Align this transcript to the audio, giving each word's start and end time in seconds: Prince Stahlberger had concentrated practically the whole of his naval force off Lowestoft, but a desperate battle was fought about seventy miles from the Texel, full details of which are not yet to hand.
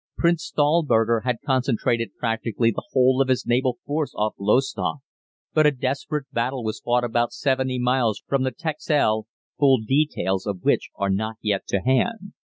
Prince 0.17 0.45
Stahlberger 0.51 1.21
had 1.25 1.41
concentrated 1.45 2.15
practically 2.17 2.71
the 2.71 2.83
whole 2.89 3.21
of 3.21 3.27
his 3.27 3.45
naval 3.45 3.77
force 3.85 4.15
off 4.15 4.33
Lowestoft, 4.39 5.03
but 5.53 5.67
a 5.67 5.71
desperate 5.71 6.25
battle 6.33 6.63
was 6.63 6.79
fought 6.79 7.03
about 7.03 7.31
seventy 7.33 7.77
miles 7.77 8.23
from 8.27 8.41
the 8.41 8.49
Texel, 8.49 9.27
full 9.59 9.77
details 9.87 10.47
of 10.47 10.63
which 10.63 10.89
are 10.95 11.11
not 11.11 11.35
yet 11.43 11.67
to 11.67 11.81
hand. 11.81 12.33